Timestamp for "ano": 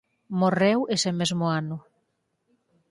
1.59-1.77